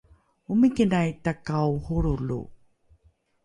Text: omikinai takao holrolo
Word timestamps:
omikinai 0.51 1.09
takao 1.25 1.69
holrolo 1.85 2.41